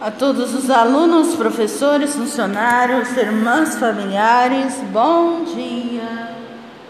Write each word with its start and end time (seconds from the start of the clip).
A 0.00 0.10
todos 0.10 0.52
os 0.54 0.70
alunos, 0.70 1.36
professores, 1.36 2.16
funcionários, 2.16 3.16
irmãs, 3.16 3.76
familiares, 3.76 4.74
bom 4.92 5.44
dia. 5.44 6.34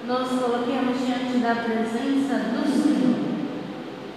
Nos 0.06 0.28
coloquemos 0.28 0.96
diante 1.04 1.38
da 1.38 1.54
presença 1.54 2.38
do 2.38 2.82
Senhor. 2.82 3.18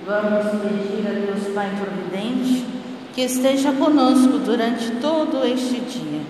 Vamos 0.05 0.61
pedir 0.61 1.05
a 1.05 1.11
Deus 1.11 1.53
Pai 1.53 1.69
Providente 1.79 2.65
que 3.13 3.21
esteja 3.21 3.73
conosco 3.73 4.39
durante 4.39 4.89
todo 5.01 5.45
este 5.45 5.81
dia 5.81 6.21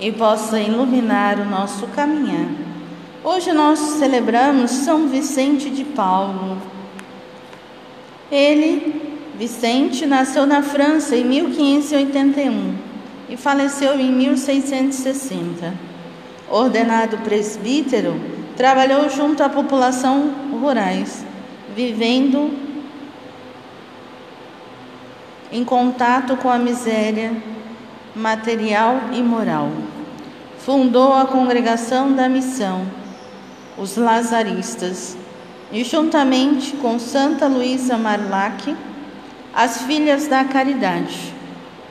e 0.00 0.10
possa 0.10 0.58
iluminar 0.58 1.38
o 1.40 1.44
nosso 1.44 1.86
caminhar. 1.88 2.48
Hoje 3.22 3.52
nós 3.52 3.78
celebramos 3.78 4.70
São 4.70 5.08
Vicente 5.08 5.68
de 5.68 5.84
Paulo. 5.84 6.56
Ele 8.30 9.01
Vicente 9.38 10.04
nasceu 10.04 10.46
na 10.46 10.62
França 10.62 11.16
em 11.16 11.24
1581 11.24 12.74
e 13.30 13.36
faleceu 13.36 13.98
em 13.98 14.12
1660. 14.12 15.72
Ordenado 16.50 17.16
presbítero, 17.18 18.20
trabalhou 18.56 19.08
junto 19.08 19.42
à 19.42 19.48
população 19.48 20.30
rurais, 20.60 21.24
vivendo 21.74 22.50
em 25.50 25.64
contato 25.64 26.36
com 26.36 26.50
a 26.50 26.58
miséria 26.58 27.32
material 28.14 29.00
e 29.12 29.22
moral. 29.22 29.70
Fundou 30.58 31.14
a 31.14 31.24
congregação 31.24 32.12
da 32.12 32.28
missão, 32.28 32.86
os 33.78 33.96
Lazaristas, 33.96 35.16
e 35.72 35.82
juntamente 35.84 36.76
com 36.76 36.98
Santa 36.98 37.46
Luísa 37.46 37.96
Marlac, 37.96 38.76
as 39.54 39.82
filhas 39.82 40.26
da 40.26 40.44
caridade, 40.44 41.34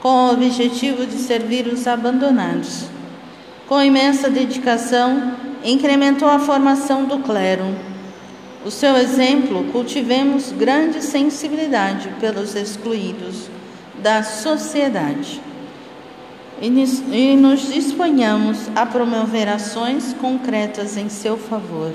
com 0.01 0.09
o 0.09 0.33
objetivo 0.33 1.05
de 1.05 1.17
servir 1.17 1.67
os 1.67 1.87
abandonados. 1.87 2.85
Com 3.67 3.81
imensa 3.81 4.29
dedicação, 4.29 5.35
incrementou 5.63 6.27
a 6.27 6.39
formação 6.39 7.05
do 7.05 7.19
clero. 7.19 7.65
O 8.65 8.71
seu 8.71 8.95
exemplo, 8.95 9.63
cultivemos 9.71 10.51
grande 10.51 11.01
sensibilidade 11.03 12.09
pelos 12.19 12.55
excluídos 12.55 13.49
da 14.01 14.23
sociedade 14.23 15.41
e 16.61 17.35
nos 17.35 17.73
disponhamos 17.73 18.69
a 18.75 18.85
promover 18.85 19.47
ações 19.47 20.13
concretas 20.19 20.95
em 20.95 21.09
seu 21.09 21.37
favor. 21.37 21.91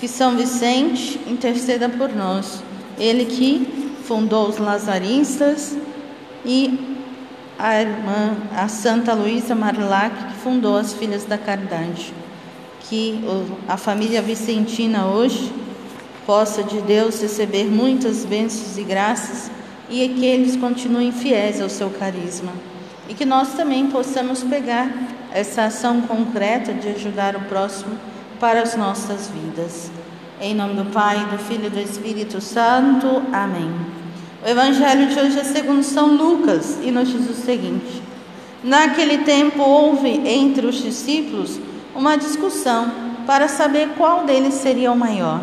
Que 0.00 0.08
São 0.08 0.36
Vicente 0.36 1.20
interceda 1.28 1.88
por 1.88 2.12
nós, 2.12 2.62
ele 2.98 3.24
que 3.24 3.83
fundou 4.06 4.48
os 4.48 4.58
Lazaristas 4.58 5.76
e 6.44 6.96
a 7.58 7.80
irmã, 7.80 8.36
a 8.54 8.68
Santa 8.68 9.14
Luísa 9.14 9.54
Marilac, 9.54 10.14
que 10.26 10.34
fundou 10.40 10.76
as 10.76 10.92
Filhas 10.92 11.24
da 11.24 11.38
Caridade. 11.38 12.12
Que 12.80 13.20
a 13.66 13.76
família 13.76 14.20
vicentina 14.20 15.06
hoje 15.06 15.52
possa 16.26 16.62
de 16.62 16.80
Deus 16.82 17.20
receber 17.20 17.64
muitas 17.64 18.24
bênçãos 18.24 18.76
e 18.76 18.82
graças 18.82 19.50
e 19.88 20.08
que 20.08 20.24
eles 20.24 20.56
continuem 20.56 21.12
fiéis 21.12 21.60
ao 21.60 21.68
seu 21.68 21.90
carisma. 21.90 22.52
E 23.08 23.14
que 23.14 23.24
nós 23.24 23.54
também 23.54 23.86
possamos 23.88 24.42
pegar 24.42 24.90
essa 25.32 25.64
ação 25.64 26.02
concreta 26.02 26.72
de 26.72 26.88
ajudar 26.88 27.36
o 27.36 27.40
próximo 27.42 27.98
para 28.40 28.62
as 28.62 28.76
nossas 28.76 29.28
vidas. 29.28 29.90
Em 30.40 30.52
nome 30.52 30.74
do 30.74 30.90
Pai, 30.90 31.24
do 31.30 31.38
Filho 31.38 31.66
e 31.66 31.70
do 31.70 31.78
Espírito 31.78 32.40
Santo. 32.40 33.22
Amém. 33.32 33.70
O 34.44 34.48
Evangelho 34.48 35.06
de 35.06 35.18
hoje 35.18 35.38
é 35.38 35.44
segundo 35.44 35.84
São 35.84 36.16
Lucas 36.16 36.76
e 36.82 36.90
nos 36.90 37.08
diz 37.08 37.30
o 37.30 37.34
seguinte: 37.34 38.02
Naquele 38.62 39.18
tempo 39.18 39.62
houve 39.62 40.08
entre 40.08 40.66
os 40.66 40.82
discípulos 40.82 41.60
uma 41.94 42.16
discussão 42.16 42.90
para 43.24 43.46
saber 43.46 43.90
qual 43.96 44.24
deles 44.24 44.54
seria 44.54 44.90
o 44.90 44.98
maior. 44.98 45.40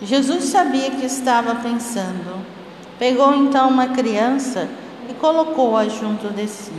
Jesus 0.00 0.44
sabia 0.44 0.90
que 0.90 1.04
estava 1.04 1.56
pensando. 1.56 2.42
Pegou 2.98 3.34
então 3.34 3.68
uma 3.68 3.88
criança 3.88 4.70
e 5.10 5.12
colocou-a 5.12 5.86
junto 5.86 6.28
de 6.28 6.48
si. 6.48 6.72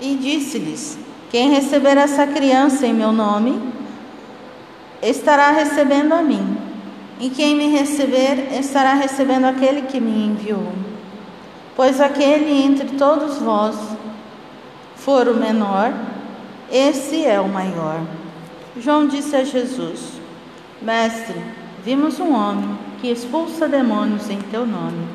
E 0.00 0.14
disse-lhes: 0.14 0.96
Quem 1.28 1.50
receber 1.50 1.96
essa 1.96 2.24
criança 2.24 2.86
em 2.86 2.94
meu 2.94 3.10
nome, 3.10 3.60
estará 5.08 5.50
recebendo 5.50 6.12
a 6.12 6.22
mim. 6.22 6.56
E 7.18 7.30
quem 7.30 7.56
me 7.56 7.68
receber 7.68 8.58
estará 8.58 8.94
recebendo 8.94 9.44
aquele 9.46 9.82
que 9.82 10.00
me 10.00 10.26
enviou. 10.26 10.72
Pois 11.74 12.00
aquele 12.00 12.62
entre 12.62 12.96
todos 12.96 13.38
vós 13.38 13.76
for 14.96 15.28
o 15.28 15.34
menor, 15.34 15.92
esse 16.70 17.24
é 17.24 17.40
o 17.40 17.48
maior. 17.48 18.00
João 18.78 19.06
disse 19.06 19.36
a 19.36 19.44
Jesus: 19.44 20.12
Mestre, 20.82 21.40
vimos 21.84 22.18
um 22.20 22.34
homem 22.34 22.76
que 23.00 23.08
expulsa 23.08 23.68
demônios 23.68 24.28
em 24.28 24.38
teu 24.38 24.66
nome, 24.66 25.06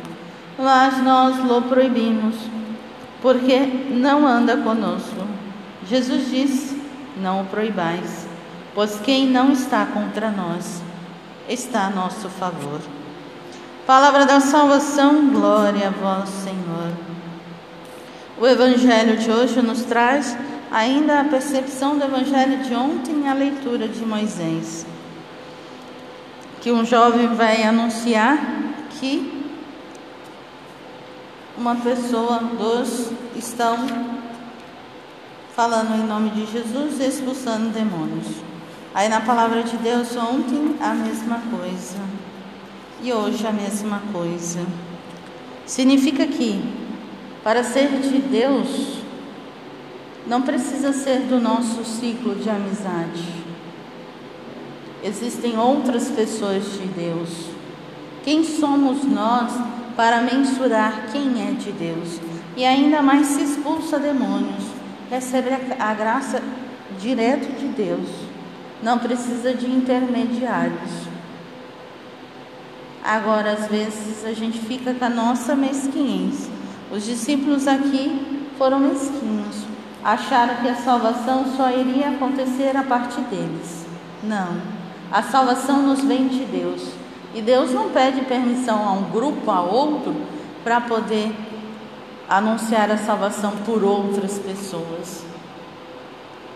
mas 0.57 1.03
nós 1.03 1.37
lo 1.43 1.61
proibimos, 1.63 2.35
porque 3.21 3.59
não 3.91 4.25
anda 4.25 4.57
conosco. 4.57 5.27
Jesus 5.87 6.29
disse: 6.29 6.81
Não 7.21 7.41
o 7.41 7.45
proibais, 7.45 8.27
pois 8.73 8.99
quem 9.03 9.27
não 9.27 9.51
está 9.51 9.85
contra 9.85 10.31
nós 10.31 10.81
está 11.47 11.87
a 11.87 11.89
nosso 11.89 12.29
favor. 12.29 12.79
Palavra 13.85 14.25
da 14.25 14.39
salvação, 14.39 15.29
glória 15.29 15.87
a 15.87 15.91
vós, 15.91 16.29
Senhor. 16.29 16.91
O 18.39 18.47
Evangelho 18.47 19.17
de 19.17 19.29
hoje 19.29 19.61
nos 19.61 19.83
traz 19.83 20.37
ainda 20.71 21.19
a 21.19 21.23
percepção 21.25 21.97
do 21.97 22.05
Evangelho 22.05 22.63
de 22.63 22.73
ontem 22.73 23.27
a 23.27 23.33
leitura 23.33 23.87
de 23.87 24.05
Moisés. 24.05 24.85
Que 26.61 26.71
um 26.71 26.85
jovem 26.85 27.27
vai 27.35 27.63
anunciar 27.63 28.37
que 28.99 29.45
uma 31.57 31.75
pessoa, 31.75 32.39
dois, 32.57 33.11
estão 33.35 33.77
falando 35.55 35.95
em 35.95 36.07
nome 36.07 36.29
de 36.29 36.45
Jesus 36.45 36.99
e 36.99 37.07
expulsando 37.07 37.69
demônios. 37.69 38.50
Aí 38.93 39.07
na 39.07 39.21
palavra 39.21 39.63
de 39.63 39.77
Deus, 39.77 40.17
ontem 40.17 40.75
a 40.81 40.93
mesma 40.93 41.41
coisa 41.49 41.97
e 43.01 43.13
hoje 43.13 43.47
a 43.47 43.51
mesma 43.51 44.01
coisa. 44.11 44.59
Significa 45.65 46.27
que 46.27 46.61
para 47.41 47.63
ser 47.63 47.87
de 48.01 48.19
Deus 48.19 48.97
não 50.27 50.41
precisa 50.41 50.91
ser 50.91 51.21
do 51.21 51.39
nosso 51.39 51.85
ciclo 51.85 52.35
de 52.35 52.49
amizade. 52.49 53.23
Existem 55.01 55.57
outras 55.57 56.09
pessoas 56.09 56.73
de 56.73 56.85
Deus. 56.87 57.29
Quem 58.25 58.43
somos 58.43 59.05
nós 59.05 59.53
para 59.95 60.21
mensurar 60.21 61.07
quem 61.13 61.47
é 61.47 61.53
de 61.53 61.71
Deus? 61.71 62.19
E 62.57 62.65
ainda 62.65 63.01
mais 63.01 63.27
se 63.27 63.41
expulsa 63.41 63.97
demônios, 63.97 64.65
recebe 65.09 65.47
a 65.79 65.93
graça 65.93 66.43
direto 66.99 67.57
de 67.57 67.69
Deus 67.69 68.30
não 68.81 68.97
precisa 68.97 69.53
de 69.53 69.69
intermediários. 69.69 70.91
Agora, 73.03 73.53
às 73.53 73.67
vezes, 73.67 74.25
a 74.25 74.33
gente 74.33 74.59
fica 74.59 74.93
com 74.93 75.05
a 75.05 75.09
nossa 75.09 75.55
mesquinhez. 75.55 76.49
Os 76.91 77.05
discípulos 77.05 77.67
aqui 77.67 78.47
foram 78.57 78.79
mesquinhos, 78.79 79.63
acharam 80.03 80.55
que 80.57 80.67
a 80.67 80.75
salvação 80.75 81.45
só 81.55 81.71
iria 81.71 82.09
acontecer 82.09 82.75
a 82.75 82.83
partir 82.83 83.21
deles. 83.21 83.85
Não, 84.23 84.61
a 85.11 85.23
salvação 85.23 85.81
nos 85.81 86.01
vem 86.01 86.27
de 86.27 86.45
Deus. 86.45 87.01
E 87.33 87.41
Deus 87.41 87.71
não 87.71 87.89
pede 87.89 88.21
permissão 88.21 88.87
a 88.87 88.91
um 88.91 89.09
grupo, 89.09 89.49
a 89.49 89.61
outro, 89.61 90.15
para 90.63 90.81
poder 90.81 91.33
anunciar 92.29 92.91
a 92.91 92.97
salvação 92.97 93.51
por 93.65 93.83
outras 93.83 94.37
pessoas. 94.37 95.30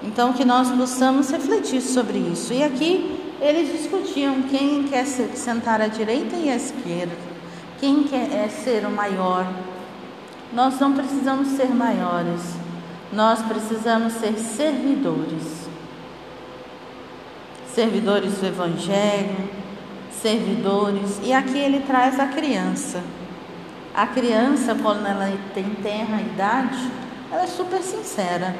Então, 0.05 0.33
que 0.33 0.45
nós 0.45 0.69
possamos 0.69 1.31
refletir 1.31 1.81
sobre 1.81 2.19
isso. 2.19 2.53
E 2.53 2.63
aqui 2.63 3.19
eles 3.41 3.71
discutiam 3.71 4.43
quem 4.43 4.83
quer 4.83 5.05
sentar 5.05 5.81
à 5.81 5.87
direita 5.87 6.35
e 6.35 6.49
à 6.49 6.55
esquerda, 6.55 7.15
quem 7.79 8.03
quer 8.03 8.31
é 8.31 8.47
ser 8.47 8.85
o 8.85 8.91
maior. 8.91 9.51
Nós 10.53 10.79
não 10.79 10.93
precisamos 10.93 11.49
ser 11.49 11.73
maiores, 11.73 12.41
nós 13.11 13.41
precisamos 13.41 14.13
ser 14.13 14.37
servidores. 14.37 15.65
Servidores 17.73 18.33
do 18.35 18.45
Evangelho, 18.45 19.49
servidores. 20.21 21.19
E 21.23 21.33
aqui 21.33 21.57
ele 21.57 21.81
traz 21.81 22.19
a 22.19 22.27
criança. 22.27 23.03
A 23.93 24.07
criança, 24.07 24.75
quando 24.75 25.05
ela 25.05 25.29
tem 25.53 25.63
terra 25.83 26.21
idade, 26.21 26.89
ela 27.31 27.43
é 27.43 27.47
super 27.47 27.81
sincera. 27.81 28.55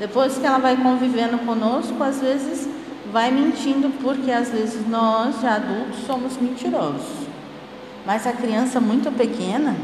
Depois 0.00 0.38
que 0.38 0.46
ela 0.46 0.56
vai 0.56 0.78
convivendo 0.78 1.36
conosco, 1.40 2.02
às 2.02 2.20
vezes 2.20 2.66
vai 3.12 3.30
mentindo, 3.30 3.90
porque 4.02 4.32
às 4.32 4.48
vezes 4.48 4.88
nós, 4.88 5.42
já 5.42 5.56
adultos, 5.56 6.06
somos 6.06 6.38
mentirosos. 6.38 7.28
Mas 8.06 8.26
a 8.26 8.32
criança 8.32 8.80
muito 8.80 9.12
pequena, 9.12 9.76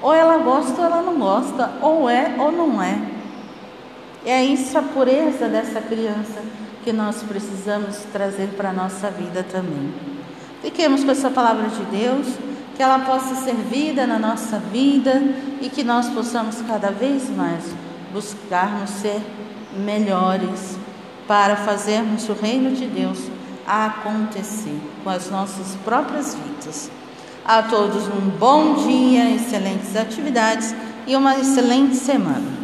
Ou 0.00 0.14
ela 0.14 0.36
gosta 0.36 0.80
ou 0.80 0.86
ela 0.86 1.02
não 1.02 1.18
gosta, 1.18 1.72
ou 1.82 2.08
é 2.08 2.36
ou 2.38 2.52
não 2.52 2.80
é. 2.80 3.00
É 4.24 4.44
isso 4.44 4.76
a 4.76 4.82
pureza 4.82 5.48
dessa 5.48 5.80
criança 5.80 6.40
que 6.84 6.92
nós 6.92 7.22
precisamos 7.22 7.96
trazer 8.12 8.48
para 8.56 8.68
a 8.68 8.72
nossa 8.72 9.10
vida 9.10 9.42
também. 9.42 9.92
Fiquemos 10.62 11.02
com 11.02 11.10
essa 11.10 11.30
palavra 11.30 11.68
de 11.68 11.82
Deus, 11.84 12.28
que 12.76 12.82
ela 12.82 12.98
possa 13.00 13.34
ser 13.36 13.54
vida 13.54 14.06
na 14.06 14.18
nossa 14.18 14.58
vida 14.58 15.20
e 15.60 15.68
que 15.68 15.82
nós 15.82 16.08
possamos 16.10 16.62
cada 16.62 16.90
vez 16.90 17.28
mais 17.30 17.64
buscarmos 18.12 18.90
ser 18.90 19.20
melhores 19.76 20.76
para 21.26 21.56
fazermos 21.56 22.28
o 22.28 22.32
reino 22.32 22.74
de 22.74 22.86
Deus 22.86 23.18
acontecer 23.66 24.80
com 25.04 25.10
as 25.10 25.30
nossas 25.30 25.76
próprias 25.84 26.34
vidas. 26.34 26.90
A 27.44 27.62
todos 27.62 28.08
um 28.08 28.30
bom 28.38 28.74
dia, 28.86 29.30
excelentes 29.30 29.94
atividades 29.94 30.74
e 31.06 31.14
uma 31.14 31.38
excelente 31.38 31.96
semana. 31.96 32.57